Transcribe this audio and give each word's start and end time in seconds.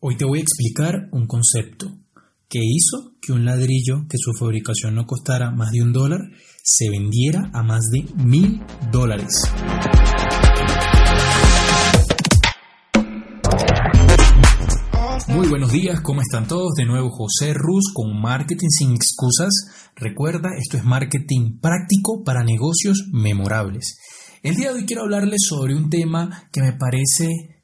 Hoy 0.00 0.16
te 0.16 0.24
voy 0.24 0.38
a 0.38 0.42
explicar 0.42 1.08
un 1.10 1.26
concepto 1.26 1.88
que 2.48 2.60
hizo 2.62 3.16
que 3.20 3.32
un 3.32 3.44
ladrillo 3.44 4.06
que 4.08 4.16
su 4.16 4.32
fabricación 4.32 4.94
no 4.94 5.06
costara 5.06 5.50
más 5.50 5.72
de 5.72 5.82
un 5.82 5.92
dólar 5.92 6.20
se 6.62 6.88
vendiera 6.88 7.50
a 7.52 7.64
más 7.64 7.80
de 7.90 8.06
mil 8.14 8.62
dólares. 8.92 9.42
Muy 15.26 15.48
buenos 15.48 15.72
días, 15.72 16.00
¿cómo 16.00 16.20
están 16.20 16.46
todos? 16.46 16.74
De 16.76 16.86
nuevo 16.86 17.10
José 17.10 17.52
Ruz 17.52 17.92
con 17.92 18.20
Marketing 18.20 18.68
sin 18.68 18.92
excusas. 18.92 19.50
Recuerda, 19.96 20.50
esto 20.56 20.76
es 20.76 20.84
marketing 20.84 21.58
práctico 21.60 22.22
para 22.22 22.44
negocios 22.44 23.08
memorables. 23.10 23.98
El 24.44 24.54
día 24.54 24.68
de 24.68 24.76
hoy 24.76 24.86
quiero 24.86 25.02
hablarles 25.02 25.40
sobre 25.48 25.74
un 25.74 25.90
tema 25.90 26.48
que 26.52 26.62
me 26.62 26.74
parece 26.74 27.57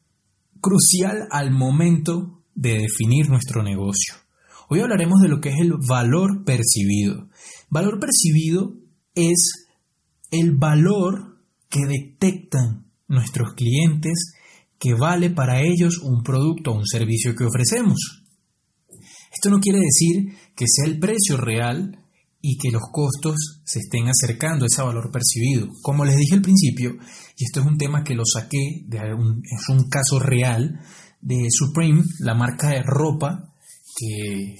crucial 0.64 1.28
al 1.30 1.50
momento 1.50 2.42
de 2.54 2.78
definir 2.78 3.28
nuestro 3.28 3.62
negocio. 3.62 4.14
Hoy 4.70 4.80
hablaremos 4.80 5.20
de 5.20 5.28
lo 5.28 5.38
que 5.38 5.50
es 5.50 5.56
el 5.60 5.74
valor 5.86 6.42
percibido. 6.46 7.28
Valor 7.68 8.00
percibido 8.00 8.72
es 9.14 9.66
el 10.30 10.56
valor 10.56 11.36
que 11.68 11.80
detectan 11.86 12.86
nuestros 13.08 13.52
clientes 13.52 14.32
que 14.78 14.94
vale 14.94 15.28
para 15.28 15.60
ellos 15.60 15.98
un 15.98 16.22
producto 16.22 16.70
o 16.70 16.78
un 16.78 16.86
servicio 16.86 17.34
que 17.36 17.44
ofrecemos. 17.44 18.24
Esto 19.34 19.50
no 19.50 19.60
quiere 19.60 19.80
decir 19.80 20.34
que 20.56 20.64
sea 20.66 20.90
el 20.90 20.98
precio 20.98 21.36
real 21.36 22.03
y 22.46 22.58
que 22.58 22.70
los 22.70 22.82
costos 22.92 23.62
se 23.64 23.78
estén 23.78 24.06
acercando 24.06 24.64
a 24.64 24.68
ese 24.70 24.82
valor 24.82 25.10
percibido. 25.10 25.66
Como 25.80 26.04
les 26.04 26.14
dije 26.14 26.34
al 26.34 26.42
principio, 26.42 26.92
y 27.38 27.44
esto 27.44 27.60
es 27.60 27.66
un 27.66 27.78
tema 27.78 28.04
que 28.04 28.14
lo 28.14 28.22
saqué, 28.26 28.84
de 28.86 28.98
es 28.98 29.68
un 29.70 29.88
caso 29.88 30.18
real 30.18 30.78
de 31.22 31.46
Supreme, 31.48 32.02
la 32.20 32.34
marca 32.34 32.68
de 32.68 32.82
ropa 32.82 33.54
que 33.96 34.56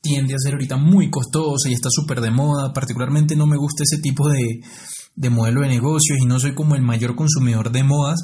tiende 0.00 0.34
a 0.34 0.38
ser 0.42 0.54
ahorita 0.54 0.76
muy 0.76 1.08
costosa 1.08 1.68
y 1.68 1.74
está 1.74 1.88
súper 1.88 2.20
de 2.20 2.32
moda, 2.32 2.72
particularmente 2.72 3.36
no 3.36 3.46
me 3.46 3.56
gusta 3.56 3.84
ese 3.84 4.02
tipo 4.02 4.28
de, 4.28 4.62
de 5.14 5.30
modelo 5.30 5.60
de 5.60 5.68
negocios 5.68 6.18
y 6.20 6.26
no 6.26 6.40
soy 6.40 6.56
como 6.56 6.74
el 6.74 6.82
mayor 6.82 7.14
consumidor 7.14 7.70
de 7.70 7.84
modas, 7.84 8.18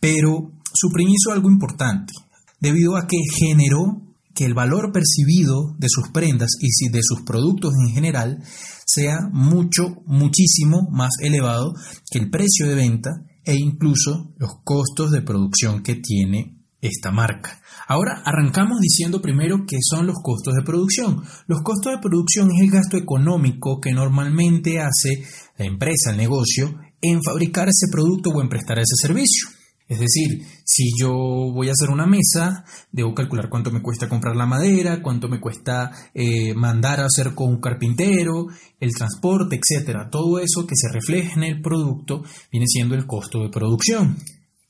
pero 0.00 0.50
Supreme 0.74 1.12
hizo 1.12 1.30
algo 1.30 1.48
importante, 1.48 2.12
debido 2.58 2.96
a 2.96 3.06
que 3.06 3.18
generó 3.38 4.02
que 4.34 4.44
el 4.44 4.54
valor 4.54 4.92
percibido 4.92 5.74
de 5.78 5.88
sus 5.88 6.08
prendas 6.08 6.50
y 6.60 6.90
de 6.90 7.00
sus 7.02 7.22
productos 7.22 7.72
en 7.86 7.94
general 7.94 8.42
sea 8.86 9.28
mucho, 9.32 10.02
muchísimo 10.06 10.88
más 10.90 11.10
elevado 11.20 11.74
que 12.10 12.18
el 12.18 12.30
precio 12.30 12.68
de 12.68 12.74
venta 12.74 13.10
e 13.44 13.54
incluso 13.54 14.32
los 14.36 14.50
costos 14.64 15.10
de 15.10 15.22
producción 15.22 15.82
que 15.82 15.96
tiene 15.96 16.58
esta 16.80 17.12
marca. 17.12 17.60
Ahora 17.86 18.22
arrancamos 18.24 18.80
diciendo 18.80 19.22
primero 19.22 19.64
qué 19.66 19.76
son 19.80 20.06
los 20.06 20.16
costos 20.22 20.54
de 20.54 20.62
producción. 20.62 21.22
Los 21.46 21.62
costos 21.62 21.92
de 21.92 21.98
producción 21.98 22.48
es 22.52 22.62
el 22.62 22.70
gasto 22.70 22.96
económico 22.96 23.80
que 23.80 23.92
normalmente 23.92 24.80
hace 24.80 25.24
la 25.58 25.66
empresa, 25.66 26.10
el 26.10 26.16
negocio, 26.16 26.74
en 27.00 27.22
fabricar 27.22 27.68
ese 27.68 27.86
producto 27.90 28.30
o 28.30 28.42
en 28.42 28.48
prestar 28.48 28.78
ese 28.78 28.96
servicio. 29.00 29.48
Es 29.88 30.00
decir, 30.00 30.46
si 30.64 30.90
yo 30.98 31.12
voy 31.12 31.68
a 31.68 31.72
hacer 31.72 31.90
una 31.90 32.06
mesa, 32.06 32.64
debo 32.90 33.14
calcular 33.14 33.48
cuánto 33.48 33.70
me 33.70 33.82
cuesta 33.82 34.08
comprar 34.08 34.36
la 34.36 34.46
madera, 34.46 35.02
cuánto 35.02 35.28
me 35.28 35.40
cuesta 35.40 35.90
eh, 36.14 36.54
mandar 36.54 37.00
a 37.00 37.06
hacer 37.06 37.34
con 37.34 37.48
un 37.48 37.60
carpintero, 37.60 38.46
el 38.80 38.92
transporte, 38.92 39.56
etc. 39.56 40.08
Todo 40.10 40.38
eso 40.38 40.66
que 40.66 40.76
se 40.76 40.90
refleja 40.90 41.34
en 41.34 41.44
el 41.44 41.60
producto 41.60 42.22
viene 42.50 42.66
siendo 42.66 42.94
el 42.94 43.06
costo 43.06 43.40
de 43.42 43.50
producción. 43.50 44.16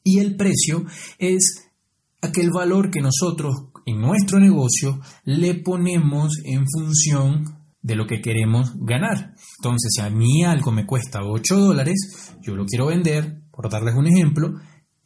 Y 0.04 0.18
el 0.18 0.36
precio 0.36 0.84
es 1.18 1.68
aquel 2.20 2.50
valor 2.50 2.90
que 2.90 3.00
nosotros 3.00 3.54
en 3.86 4.00
nuestro 4.00 4.38
negocio 4.38 5.00
le 5.24 5.54
ponemos 5.54 6.38
en 6.44 6.64
función 6.68 7.62
de 7.82 7.96
lo 7.96 8.06
que 8.06 8.20
queremos 8.20 8.72
ganar. 8.78 9.34
Entonces, 9.58 9.90
si 9.94 10.00
a 10.00 10.10
mí 10.10 10.44
algo 10.44 10.70
me 10.70 10.86
cuesta 10.86 11.20
8 11.24 11.56
dólares, 11.56 12.32
yo 12.40 12.54
lo 12.54 12.64
quiero 12.64 12.86
vender, 12.86 13.42
por 13.50 13.68
darles 13.68 13.94
un 13.94 14.06
ejemplo, 14.06 14.54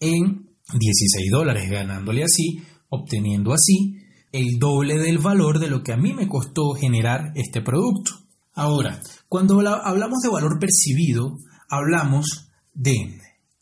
en 0.00 0.50
16 0.72 1.30
dólares, 1.30 1.70
ganándole 1.70 2.24
así, 2.24 2.62
obteniendo 2.88 3.52
así 3.52 3.96
el 4.32 4.58
doble 4.58 4.98
del 4.98 5.18
valor 5.18 5.58
de 5.58 5.68
lo 5.68 5.82
que 5.82 5.92
a 5.92 5.96
mí 5.96 6.12
me 6.12 6.28
costó 6.28 6.72
generar 6.72 7.32
este 7.34 7.62
producto. 7.62 8.12
Ahora, 8.54 9.00
cuando 9.28 9.60
hablamos 9.60 10.20
de 10.22 10.28
valor 10.28 10.58
percibido, 10.58 11.36
hablamos 11.68 12.50
de 12.74 13.18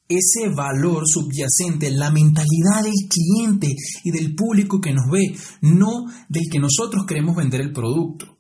ese 0.09 0.49
valor 0.55 1.05
subyacente, 1.07 1.91
la 1.91 2.11
mentalidad 2.11 2.83
del 2.83 3.09
cliente 3.09 3.75
y 4.05 4.11
del 4.11 4.35
público 4.35 4.81
que 4.81 4.93
nos 4.93 5.11
ve, 5.11 5.35
no 5.63 6.07
del 6.29 6.45
que 6.51 6.59
nosotros 6.59 7.05
queremos 7.07 7.37
vender 7.37 7.61
el 7.61 7.73
producto 7.73 8.34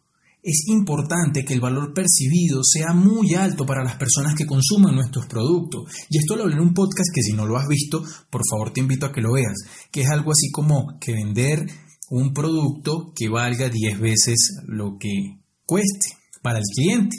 es 0.44 0.64
importante 0.68 1.42
que 1.42 1.54
el 1.54 1.60
valor 1.60 1.94
percibido 1.94 2.62
sea 2.62 2.92
muy 2.92 3.34
alto 3.34 3.64
para 3.64 3.82
las 3.82 3.96
personas 3.96 4.34
que 4.34 4.44
consuman 4.44 4.94
nuestros 4.94 5.24
productos. 5.24 5.90
Y 6.10 6.18
esto 6.18 6.36
lo 6.36 6.42
hablé 6.42 6.56
en 6.56 6.60
un 6.60 6.74
podcast 6.74 7.08
que 7.14 7.22
si 7.22 7.32
no 7.32 7.46
lo 7.46 7.56
has 7.56 7.66
visto, 7.66 8.04
por 8.28 8.42
favor 8.50 8.70
te 8.70 8.80
invito 8.80 9.06
a 9.06 9.12
que 9.12 9.22
lo 9.22 9.32
veas, 9.32 9.56
que 9.90 10.02
es 10.02 10.10
algo 10.10 10.32
así 10.32 10.50
como 10.50 10.98
que 11.00 11.14
vender 11.14 11.66
un 12.10 12.34
producto 12.34 13.12
que 13.16 13.30
valga 13.30 13.70
10 13.70 13.98
veces 13.98 14.36
lo 14.66 14.98
que 14.98 15.40
cueste 15.64 16.18
para 16.42 16.58
el 16.58 16.64
cliente. 16.76 17.16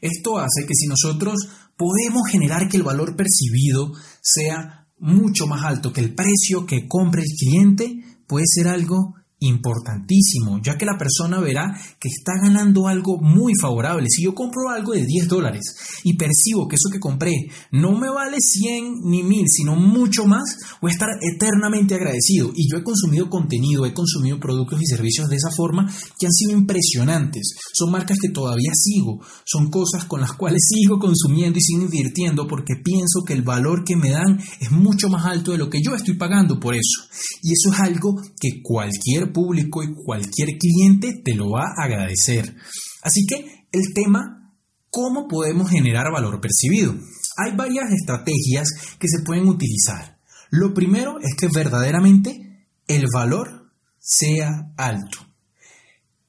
Esto 0.00 0.38
hace 0.38 0.66
que 0.66 0.74
si 0.74 0.88
nosotros 0.88 1.48
podemos 1.76 2.22
generar 2.28 2.68
que 2.68 2.76
el 2.76 2.82
valor 2.82 3.14
percibido 3.14 3.92
sea 4.20 4.88
mucho 4.98 5.46
más 5.46 5.64
alto 5.64 5.92
que 5.92 6.00
el 6.00 6.12
precio 6.12 6.66
que 6.66 6.88
compre 6.88 7.22
el 7.22 7.30
cliente, 7.38 8.00
puede 8.26 8.46
ser 8.48 8.66
algo 8.66 9.14
importantísimo, 9.46 10.60
ya 10.62 10.76
que 10.76 10.86
la 10.86 10.98
persona 10.98 11.40
verá 11.40 11.74
que 12.00 12.08
está 12.08 12.32
ganando 12.42 12.88
algo 12.88 13.18
muy 13.20 13.52
favorable. 13.60 14.08
Si 14.08 14.22
yo 14.24 14.34
compro 14.34 14.70
algo 14.70 14.92
de 14.92 15.04
10 15.04 15.28
dólares 15.28 15.62
y 16.02 16.16
percibo 16.16 16.68
que 16.68 16.76
eso 16.76 16.90
que 16.92 17.00
compré 17.00 17.48
no 17.70 17.92
me 17.98 18.10
vale 18.10 18.36
100 18.40 19.02
ni 19.04 19.22
1000, 19.22 19.44
sino 19.48 19.76
mucho 19.76 20.24
más, 20.26 20.56
voy 20.80 20.90
a 20.90 20.94
estar 20.94 21.08
eternamente 21.20 21.94
agradecido. 21.94 22.50
Y 22.54 22.70
yo 22.70 22.78
he 22.78 22.84
consumido 22.84 23.28
contenido, 23.28 23.86
he 23.86 23.94
consumido 23.94 24.38
productos 24.38 24.80
y 24.82 24.86
servicios 24.86 25.28
de 25.28 25.36
esa 25.36 25.50
forma 25.50 25.90
que 26.18 26.26
han 26.26 26.32
sido 26.32 26.52
impresionantes. 26.52 27.54
Son 27.72 27.90
marcas 27.90 28.18
que 28.20 28.28
todavía 28.28 28.72
sigo, 28.74 29.20
son 29.44 29.70
cosas 29.70 30.04
con 30.04 30.20
las 30.20 30.32
cuales 30.32 30.62
sigo 30.68 30.98
consumiendo 30.98 31.58
y 31.58 31.62
sigo 31.62 31.82
invirtiendo 31.82 32.46
porque 32.46 32.76
pienso 32.76 33.22
que 33.26 33.32
el 33.34 33.42
valor 33.42 33.84
que 33.84 33.96
me 33.96 34.10
dan 34.10 34.40
es 34.60 34.70
mucho 34.70 35.08
más 35.08 35.26
alto 35.26 35.52
de 35.52 35.58
lo 35.58 35.70
que 35.70 35.80
yo 35.82 35.94
estoy 35.94 36.14
pagando 36.14 36.58
por 36.58 36.74
eso. 36.74 37.08
Y 37.42 37.52
eso 37.52 37.72
es 37.72 37.80
algo 37.80 38.16
que 38.40 38.62
cualquier 38.62 39.32
público 39.34 39.82
y 39.82 39.92
cualquier 39.92 40.56
cliente 40.58 41.20
te 41.22 41.34
lo 41.34 41.50
va 41.50 41.64
a 41.76 41.84
agradecer. 41.84 42.56
Así 43.02 43.26
que 43.26 43.66
el 43.70 43.92
tema, 43.94 44.56
¿cómo 44.88 45.28
podemos 45.28 45.68
generar 45.68 46.10
valor 46.10 46.40
percibido? 46.40 46.94
Hay 47.36 47.54
varias 47.54 47.90
estrategias 47.92 48.68
que 48.98 49.08
se 49.08 49.22
pueden 49.22 49.46
utilizar. 49.48 50.18
Lo 50.50 50.72
primero 50.72 51.18
es 51.20 51.34
que 51.36 51.48
verdaderamente 51.52 52.66
el 52.86 53.04
valor 53.12 53.70
sea 53.98 54.72
alto. 54.78 55.18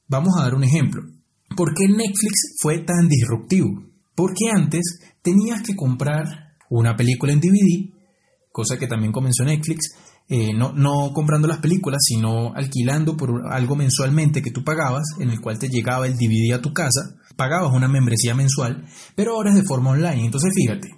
Vamos 0.07 0.33
a 0.37 0.43
dar 0.43 0.55
un 0.55 0.63
ejemplo. 0.63 1.03
¿Por 1.55 1.73
qué 1.73 1.87
Netflix 1.87 2.55
fue 2.59 2.79
tan 2.79 3.07
disruptivo? 3.07 3.85
Porque 4.15 4.49
antes 4.53 4.99
tenías 5.21 5.61
que 5.61 5.75
comprar 5.75 6.55
una 6.69 6.95
película 6.95 7.33
en 7.33 7.39
DVD, 7.39 7.93
cosa 8.51 8.77
que 8.77 8.87
también 8.87 9.11
comenzó 9.11 9.43
Netflix, 9.43 9.95
eh, 10.27 10.53
no, 10.53 10.73
no, 10.73 11.11
comprando 11.13 11.47
las 11.47 11.59
películas, 11.59 11.99
sino 12.03 12.53
alquilando 12.55 13.15
por 13.15 13.43
algo 13.51 13.75
mensualmente 13.75 14.41
que 14.41 14.51
tú 14.51 14.63
pagabas, 14.63 15.03
en 15.19 15.29
el 15.29 15.39
cual 15.39 15.59
te 15.59 15.69
llegaba 15.69 16.07
el 16.07 16.15
DVD 16.15 16.53
a 16.53 16.61
tu 16.61 16.73
casa, 16.73 17.15
pagabas 17.35 17.73
una 17.73 17.87
membresía 17.87 18.33
mensual, 18.33 18.85
pero 19.15 19.33
ahora 19.33 19.51
es 19.51 19.57
de 19.57 19.67
forma 19.67 19.91
online. 19.91 20.25
Entonces 20.25 20.51
fíjate, 20.55 20.89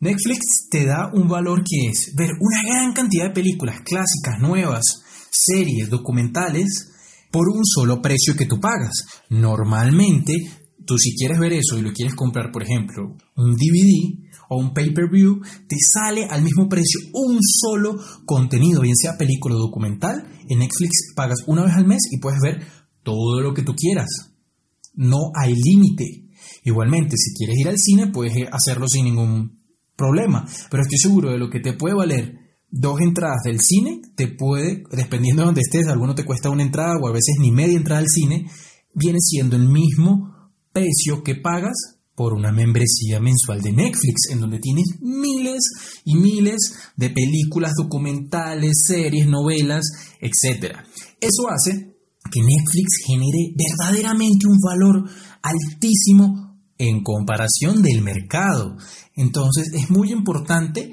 Netflix 0.00 0.68
te 0.70 0.86
da 0.86 1.10
un 1.12 1.28
valor 1.28 1.62
que 1.64 1.88
es 1.88 2.14
ver 2.16 2.30
una 2.40 2.62
gran 2.62 2.92
cantidad 2.92 3.26
de 3.26 3.34
películas 3.34 3.80
clásicas, 3.84 4.40
nuevas, 4.40 4.82
series, 5.30 5.90
documentales, 5.90 6.88
por 7.30 7.48
un 7.48 7.64
solo 7.64 8.00
precio 8.02 8.36
que 8.36 8.46
tú 8.46 8.58
pagas. 8.60 8.92
Normalmente, 9.30 10.34
tú 10.86 10.98
si 10.98 11.14
quieres 11.14 11.38
ver 11.38 11.52
eso 11.52 11.78
y 11.78 11.82
lo 11.82 11.92
quieres 11.92 12.14
comprar, 12.14 12.50
por 12.52 12.62
ejemplo, 12.62 13.16
un 13.36 13.54
DVD, 13.54 14.21
o 14.52 14.58
un 14.58 14.72
pay-per-view, 14.72 15.40
te 15.68 15.76
sale 15.80 16.26
al 16.26 16.42
mismo 16.42 16.68
precio 16.68 17.00
un 17.12 17.38
solo 17.40 17.98
contenido, 18.24 18.82
bien 18.82 18.96
sea 18.96 19.16
película 19.16 19.56
o 19.56 19.58
documental. 19.58 20.24
En 20.48 20.58
Netflix 20.58 21.14
pagas 21.14 21.44
una 21.46 21.64
vez 21.64 21.74
al 21.74 21.86
mes 21.86 22.00
y 22.10 22.18
puedes 22.18 22.40
ver 22.40 22.62
todo 23.02 23.40
lo 23.40 23.54
que 23.54 23.62
tú 23.62 23.74
quieras. 23.74 24.08
No 24.94 25.30
hay 25.34 25.54
límite. 25.54 26.28
Igualmente, 26.64 27.16
si 27.16 27.34
quieres 27.34 27.58
ir 27.58 27.68
al 27.68 27.78
cine, 27.78 28.08
puedes 28.08 28.34
hacerlo 28.52 28.86
sin 28.88 29.04
ningún 29.04 29.62
problema. 29.96 30.46
Pero 30.70 30.82
estoy 30.82 30.98
seguro 30.98 31.30
de 31.30 31.38
lo 31.38 31.50
que 31.50 31.60
te 31.60 31.72
puede 31.72 31.94
valer 31.94 32.42
dos 32.72 33.00
entradas 33.00 33.42
del 33.44 33.60
cine, 33.60 34.00
te 34.16 34.28
puede, 34.28 34.82
dependiendo 34.90 35.42
de 35.42 35.46
donde 35.46 35.60
estés, 35.60 35.86
alguno 35.88 36.14
te 36.14 36.24
cuesta 36.24 36.50
una 36.50 36.62
entrada 36.62 36.96
o 37.00 37.06
a 37.06 37.12
veces 37.12 37.36
ni 37.38 37.52
media 37.52 37.76
entrada 37.76 38.00
al 38.00 38.08
cine, 38.08 38.46
viene 38.94 39.18
siendo 39.20 39.56
el 39.56 39.68
mismo 39.68 40.50
precio 40.72 41.22
que 41.22 41.34
pagas 41.34 42.01
por 42.14 42.34
una 42.34 42.52
membresía 42.52 43.20
mensual 43.20 43.60
de 43.62 43.72
Netflix, 43.72 44.30
en 44.30 44.40
donde 44.40 44.58
tienes 44.58 44.84
miles 45.00 45.60
y 46.04 46.16
miles 46.16 46.74
de 46.96 47.10
películas, 47.10 47.72
documentales, 47.76 48.84
series, 48.86 49.26
novelas, 49.26 49.84
etc. 50.20 50.76
Eso 51.20 51.48
hace 51.48 51.96
que 52.30 52.40
Netflix 52.40 53.04
genere 53.06 53.54
verdaderamente 53.56 54.46
un 54.46 54.58
valor 54.60 55.10
altísimo 55.42 56.58
en 56.78 57.02
comparación 57.02 57.82
del 57.82 58.02
mercado. 58.02 58.76
Entonces 59.14 59.68
es 59.72 59.90
muy 59.90 60.12
importante 60.12 60.92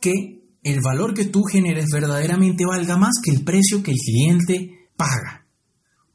que 0.00 0.36
el 0.62 0.80
valor 0.80 1.14
que 1.14 1.26
tú 1.26 1.42
generes 1.44 1.86
verdaderamente 1.92 2.64
valga 2.66 2.96
más 2.96 3.14
que 3.22 3.30
el 3.30 3.44
precio 3.44 3.82
que 3.82 3.92
el 3.92 3.98
cliente 3.98 4.90
paga. 4.96 5.46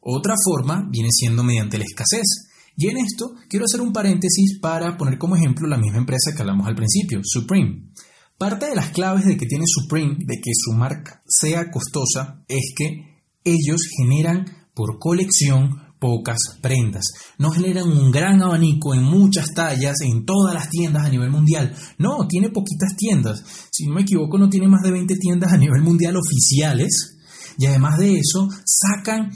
Otra 0.01 0.35
forma 0.43 0.87
viene 0.89 1.09
siendo 1.11 1.43
mediante 1.43 1.77
la 1.77 1.85
escasez. 1.85 2.50
Y 2.77 2.87
en 2.87 2.97
esto 2.97 3.33
quiero 3.49 3.65
hacer 3.65 3.81
un 3.81 3.93
paréntesis 3.93 4.59
para 4.59 4.97
poner 4.97 5.17
como 5.17 5.35
ejemplo 5.35 5.67
la 5.67 5.77
misma 5.77 5.99
empresa 5.99 6.31
que 6.35 6.41
hablamos 6.41 6.67
al 6.67 6.75
principio, 6.75 7.21
Supreme. 7.23 7.91
Parte 8.37 8.67
de 8.67 8.75
las 8.75 8.89
claves 8.89 9.25
de 9.25 9.37
que 9.37 9.45
tiene 9.45 9.65
Supreme, 9.67 10.15
de 10.19 10.35
que 10.37 10.51
su 10.55 10.71
marca 10.73 11.21
sea 11.27 11.69
costosa, 11.69 12.43
es 12.47 12.73
que 12.75 13.23
ellos 13.43 13.81
generan 13.97 14.45
por 14.73 14.99
colección 14.99 15.91
pocas 16.01 16.39
prendas. 16.61 17.03
No 17.37 17.51
generan 17.51 17.87
un 17.87 18.11
gran 18.11 18.41
abanico 18.41 18.95
en 18.95 19.03
muchas 19.03 19.53
tallas 19.53 19.97
en 20.01 20.25
todas 20.25 20.55
las 20.55 20.69
tiendas 20.69 21.05
a 21.05 21.09
nivel 21.09 21.29
mundial. 21.29 21.75
No, 21.99 22.27
tiene 22.27 22.49
poquitas 22.49 22.95
tiendas. 22.97 23.43
Si 23.71 23.85
no 23.85 23.93
me 23.93 24.01
equivoco, 24.01 24.39
no 24.39 24.49
tiene 24.49 24.67
más 24.67 24.81
de 24.81 24.91
20 24.91 25.15
tiendas 25.17 25.53
a 25.53 25.57
nivel 25.57 25.83
mundial 25.83 26.15
oficiales. 26.17 27.19
Y 27.59 27.67
además 27.67 27.99
de 27.99 28.15
eso, 28.15 28.49
sacan 28.65 29.31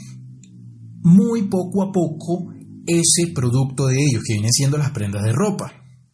muy 1.02 1.42
poco 1.42 1.84
a 1.84 1.92
poco 1.92 2.52
ese 2.86 3.32
producto 3.34 3.86
de 3.86 3.96
ellos, 3.96 4.22
que 4.26 4.34
viene 4.34 4.48
siendo 4.50 4.78
las 4.78 4.90
prendas 4.90 5.22
de 5.22 5.32
ropa. 5.32 5.72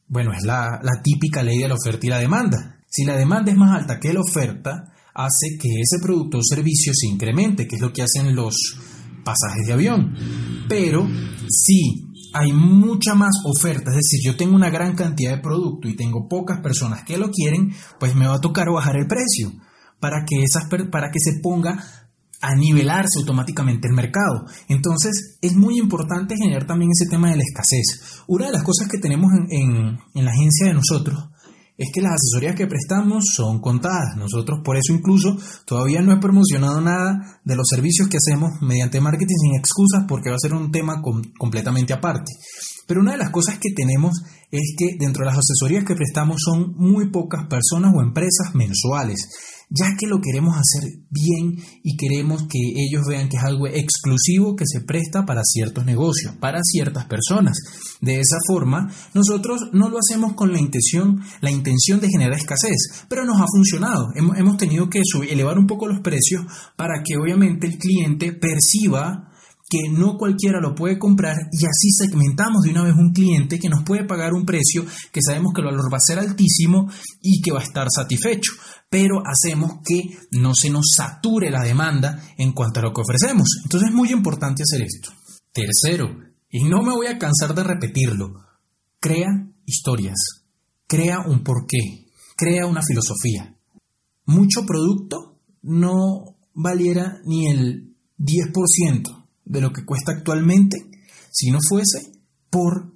Bueno, 0.08 0.32
es 0.32 0.44
la, 0.44 0.80
la 0.82 1.02
típica 1.02 1.42
ley 1.42 1.58
de 1.58 1.68
la 1.68 1.74
oferta 1.74 2.06
y 2.06 2.10
la 2.10 2.18
demanda. 2.18 2.80
Si 2.88 3.04
la 3.04 3.16
demanda 3.16 3.50
es 3.50 3.56
más 3.56 3.80
alta 3.80 3.98
que 3.98 4.12
la 4.12 4.20
oferta, 4.20 4.92
hace 5.14 5.58
que 5.60 5.68
ese 5.80 6.02
producto 6.02 6.38
o 6.38 6.42
servicio 6.42 6.92
se 6.94 7.06
incremente, 7.06 7.66
que 7.66 7.76
es 7.76 7.82
lo 7.82 7.92
que 7.92 8.02
hacen 8.02 8.34
los 8.34 8.54
pasajes 9.24 9.66
de 9.66 9.72
avión. 9.72 10.14
Pero 10.68 11.08
si 11.48 12.12
hay 12.34 12.52
mucha 12.52 13.14
más 13.14 13.34
oferta, 13.44 13.90
es 13.90 13.96
decir, 13.96 14.20
yo 14.24 14.36
tengo 14.36 14.54
una 14.54 14.70
gran 14.70 14.94
cantidad 14.94 15.36
de 15.36 15.42
producto 15.42 15.88
y 15.88 15.96
tengo 15.96 16.28
pocas 16.28 16.60
personas 16.60 17.04
que 17.04 17.18
lo 17.18 17.30
quieren, 17.30 17.72
pues 18.00 18.14
me 18.14 18.26
va 18.26 18.34
a 18.34 18.40
tocar 18.40 18.70
bajar 18.70 18.96
el 18.96 19.06
precio 19.06 19.52
para 20.00 20.24
que, 20.26 20.42
esas, 20.42 20.64
para 20.90 21.10
que 21.10 21.18
se 21.20 21.40
ponga 21.40 21.78
a 22.42 22.54
nivelarse 22.54 23.20
automáticamente 23.20 23.88
el 23.88 23.94
mercado. 23.94 24.44
Entonces 24.68 25.38
es 25.40 25.54
muy 25.54 25.78
importante 25.78 26.36
generar 26.36 26.66
también 26.66 26.90
ese 26.92 27.08
tema 27.08 27.30
de 27.30 27.36
la 27.36 27.42
escasez. 27.42 28.20
Una 28.26 28.46
de 28.46 28.52
las 28.52 28.64
cosas 28.64 28.88
que 28.88 28.98
tenemos 28.98 29.30
en, 29.48 29.98
en 30.14 30.24
la 30.24 30.32
agencia 30.32 30.66
de 30.66 30.74
nosotros 30.74 31.30
es 31.78 31.90
que 31.92 32.02
las 32.02 32.12
asesorías 32.12 32.54
que 32.54 32.66
prestamos 32.66 33.24
son 33.34 33.60
contadas. 33.60 34.16
Nosotros 34.16 34.60
por 34.64 34.76
eso 34.76 34.92
incluso 34.92 35.36
todavía 35.64 36.02
no 36.02 36.12
he 36.12 36.20
promocionado 36.20 36.80
nada 36.80 37.40
de 37.44 37.56
los 37.56 37.66
servicios 37.68 38.08
que 38.08 38.18
hacemos 38.18 38.50
mediante 38.60 39.00
marketing 39.00 39.36
sin 39.40 39.58
excusas 39.58 40.04
porque 40.06 40.30
va 40.30 40.36
a 40.36 40.42
ser 40.42 40.54
un 40.54 40.70
tema 40.70 41.00
completamente 41.38 41.92
aparte. 41.92 42.32
Pero 42.86 43.00
una 43.00 43.12
de 43.12 43.18
las 43.18 43.30
cosas 43.30 43.58
que 43.58 43.72
tenemos 43.74 44.12
es 44.50 44.74
que 44.76 44.96
dentro 44.98 45.24
de 45.24 45.30
las 45.30 45.38
asesorías 45.38 45.84
que 45.84 45.94
prestamos 45.94 46.42
son 46.44 46.74
muy 46.76 47.10
pocas 47.10 47.46
personas 47.46 47.92
o 47.96 48.02
empresas 48.02 48.54
mensuales 48.54 49.28
ya 49.74 49.96
que 49.98 50.06
lo 50.06 50.20
queremos 50.20 50.54
hacer 50.54 50.90
bien 51.08 51.56
y 51.82 51.96
queremos 51.96 52.42
que 52.42 52.58
ellos 52.58 53.02
vean 53.08 53.28
que 53.28 53.38
es 53.38 53.42
algo 53.42 53.66
exclusivo 53.66 54.54
que 54.54 54.66
se 54.66 54.82
presta 54.82 55.24
para 55.24 55.42
ciertos 55.44 55.86
negocios, 55.86 56.34
para 56.36 56.60
ciertas 56.62 57.06
personas. 57.06 57.56
De 58.00 58.20
esa 58.20 58.36
forma, 58.46 58.92
nosotros 59.14 59.70
no 59.72 59.88
lo 59.88 59.98
hacemos 59.98 60.34
con 60.34 60.52
la 60.52 60.60
intención, 60.60 61.20
la 61.40 61.50
intención 61.50 62.00
de 62.00 62.08
generar 62.08 62.38
escasez, 62.38 63.06
pero 63.08 63.24
nos 63.24 63.40
ha 63.40 63.46
funcionado. 63.46 64.08
Hemos, 64.14 64.56
tenido 64.56 64.90
que 64.90 65.00
elevar 65.28 65.58
un 65.58 65.66
poco 65.66 65.86
los 65.86 66.00
precios 66.00 66.44
para 66.76 67.02
que 67.02 67.16
obviamente 67.16 67.66
el 67.66 67.78
cliente 67.78 68.32
perciba 68.32 69.31
que 69.72 69.88
no 69.88 70.18
cualquiera 70.18 70.60
lo 70.60 70.74
puede 70.74 70.98
comprar 70.98 71.48
y 71.50 71.64
así 71.64 71.90
segmentamos 71.96 72.62
de 72.62 72.72
una 72.72 72.84
vez 72.84 72.94
un 72.94 73.10
cliente 73.14 73.58
que 73.58 73.70
nos 73.70 73.84
puede 73.84 74.04
pagar 74.04 74.34
un 74.34 74.44
precio 74.44 74.84
que 75.10 75.22
sabemos 75.26 75.54
que 75.54 75.62
el 75.62 75.68
valor 75.68 75.90
va 75.90 75.96
a 75.96 76.00
ser 76.00 76.18
altísimo 76.18 76.90
y 77.22 77.40
que 77.40 77.52
va 77.52 77.60
a 77.60 77.62
estar 77.62 77.86
satisfecho 77.90 78.52
pero 78.90 79.22
hacemos 79.24 79.78
que 79.82 80.02
no 80.32 80.52
se 80.54 80.68
nos 80.68 80.90
sature 80.94 81.50
la 81.50 81.62
demanda 81.62 82.22
en 82.36 82.52
cuanto 82.52 82.80
a 82.80 82.82
lo 82.82 82.92
que 82.92 83.00
ofrecemos. 83.00 83.48
Entonces 83.62 83.88
es 83.88 83.94
muy 83.94 84.10
importante 84.12 84.62
hacer 84.62 84.82
esto. 84.82 85.10
Tercero, 85.50 86.18
y 86.50 86.64
no 86.64 86.82
me 86.82 86.92
voy 86.92 87.06
a 87.06 87.16
cansar 87.16 87.54
de 87.54 87.64
repetirlo, 87.64 88.34
crea 89.00 89.48
historias, 89.64 90.18
crea 90.86 91.20
un 91.26 91.42
porqué, 91.42 92.10
crea 92.36 92.66
una 92.66 92.82
filosofía. 92.82 93.56
Mucho 94.26 94.66
producto 94.66 95.38
no 95.62 96.36
valiera 96.52 97.22
ni 97.24 97.46
el 97.46 97.96
10% 98.18 99.21
de 99.52 99.60
lo 99.60 99.70
que 99.70 99.84
cuesta 99.84 100.12
actualmente 100.12 100.78
si 101.30 101.50
no 101.50 101.58
fuese 101.68 102.10
por 102.50 102.90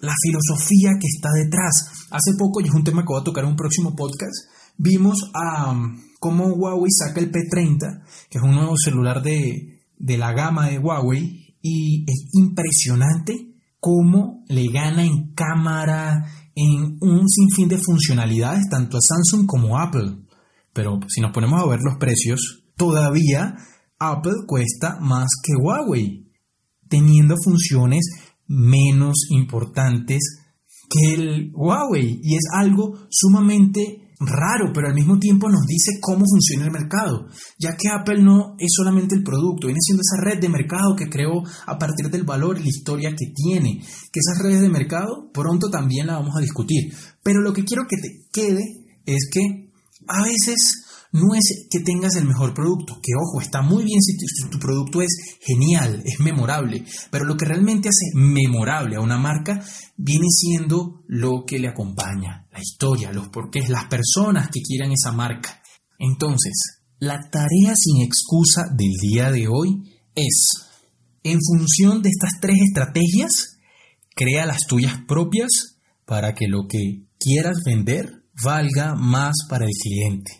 la 0.00 0.12
filosofía 0.22 0.98
que 0.98 1.06
está 1.06 1.28
detrás. 1.32 2.08
Hace 2.10 2.32
poco, 2.36 2.60
y 2.60 2.66
es 2.66 2.74
un 2.74 2.84
tema 2.84 3.02
que 3.02 3.12
voy 3.12 3.20
a 3.20 3.24
tocar 3.24 3.44
en 3.44 3.50
un 3.50 3.56
próximo 3.56 3.94
podcast, 3.94 4.48
vimos 4.76 5.30
a 5.34 5.70
um, 5.70 6.00
cómo 6.18 6.48
Huawei 6.48 6.90
saca 6.90 7.20
el 7.20 7.30
P30, 7.30 8.02
que 8.28 8.38
es 8.38 8.44
un 8.44 8.54
nuevo 8.54 8.76
celular 8.76 9.22
de, 9.22 9.82
de 9.98 10.18
la 10.18 10.32
gama 10.32 10.68
de 10.68 10.78
Huawei, 10.78 11.56
y 11.62 12.04
es 12.10 12.28
impresionante 12.32 13.54
cómo 13.78 14.44
le 14.48 14.66
gana 14.72 15.04
en 15.04 15.32
cámara, 15.34 16.26
en 16.54 16.98
un 17.00 17.28
sinfín 17.28 17.68
de 17.68 17.78
funcionalidades, 17.78 18.68
tanto 18.68 18.96
a 18.96 19.00
Samsung 19.00 19.46
como 19.46 19.78
Apple. 19.78 20.16
Pero 20.72 20.98
si 21.08 21.20
nos 21.20 21.32
ponemos 21.32 21.62
a 21.62 21.68
ver 21.68 21.80
los 21.82 21.98
precios, 21.98 22.64
todavía 22.76 23.54
Apple 24.00 24.44
cuesta 24.46 24.98
más 25.00 25.28
que 25.42 25.52
Huawei, 25.54 26.26
teniendo 26.88 27.36
funciones 27.44 28.04
menos 28.46 29.26
importantes 29.30 30.18
que 30.88 31.14
el 31.14 31.52
Huawei. 31.54 32.18
Y 32.22 32.34
es 32.34 32.44
algo 32.52 32.98
sumamente 33.10 34.10
raro, 34.20 34.70
pero 34.74 34.88
al 34.88 34.94
mismo 34.94 35.18
tiempo 35.18 35.48
nos 35.48 35.66
dice 35.66 35.98
cómo 36.00 36.24
funciona 36.26 36.66
el 36.66 36.72
mercado, 36.72 37.26
ya 37.58 37.76
que 37.76 37.88
Apple 37.88 38.22
no 38.22 38.54
es 38.58 38.68
solamente 38.76 39.14
el 39.14 39.22
producto, 39.22 39.66
viene 39.66 39.80
siendo 39.80 40.02
esa 40.02 40.22
red 40.22 40.40
de 40.40 40.48
mercado 40.50 40.94
que 40.94 41.08
creó 41.08 41.42
a 41.66 41.78
partir 41.78 42.10
del 42.10 42.24
valor 42.24 42.58
y 42.58 42.62
la 42.62 42.68
historia 42.68 43.14
que 43.16 43.32
tiene, 43.34 43.80
que 44.12 44.20
esas 44.20 44.42
redes 44.42 44.60
de 44.60 44.68
mercado 44.68 45.30
pronto 45.32 45.70
también 45.70 46.06
la 46.06 46.18
vamos 46.18 46.36
a 46.36 46.40
discutir, 46.40 46.92
pero 47.22 47.40
lo 47.40 47.54
que 47.54 47.64
quiero 47.64 47.84
que 47.88 47.96
te 47.96 48.26
quede 48.30 48.62
es 49.06 49.30
que 49.32 49.70
a 50.06 50.22
veces 50.22 50.89
no 51.12 51.34
es 51.34 51.66
que 51.70 51.80
tengas 51.80 52.14
el 52.16 52.26
mejor 52.26 52.54
producto, 52.54 53.00
que 53.02 53.12
ojo, 53.20 53.40
está 53.40 53.62
muy 53.62 53.84
bien 53.84 54.00
si 54.00 54.16
tu, 54.48 54.58
producto 54.58 55.02
es 55.02 55.38
genial, 55.40 56.02
es 56.04 56.20
memorable, 56.20 56.84
pero 57.10 57.24
lo 57.24 57.36
que 57.36 57.46
realmente 57.46 57.88
hace 57.88 58.14
memorable 58.14 58.96
a 58.96 59.00
una 59.00 59.18
marca 59.18 59.64
viene 59.96 60.26
siendo 60.28 61.02
lo 61.08 61.44
que 61.46 61.58
le 61.58 61.68
acompaña, 61.68 62.46
la 62.52 62.60
historia, 62.60 63.12
los 63.12 63.28
porqués, 63.28 63.68
las 63.68 63.86
personas 63.86 64.50
que 64.52 64.60
quieran 64.60 64.92
esa 64.92 65.12
marca. 65.12 65.60
Entonces, 65.98 66.80
la 67.00 67.28
tarea 67.30 67.74
sin 67.74 68.02
excusa 68.02 68.68
del 68.72 68.92
día 69.00 69.32
de 69.32 69.48
hoy 69.48 69.82
es, 70.14 70.50
en 71.24 71.38
función 71.40 72.02
de 72.02 72.10
estas 72.10 72.40
tres 72.40 72.58
estrategias, 72.68 73.58
crea 74.14 74.46
las 74.46 74.66
tuyas 74.66 74.98
propias 75.08 75.78
para 76.04 76.34
que 76.34 76.46
lo 76.46 76.66
que 76.68 77.06
quieras 77.18 77.62
vender 77.64 78.24
valga 78.42 78.94
más 78.94 79.32
para 79.48 79.64
el 79.64 79.72
cliente. 79.72 80.39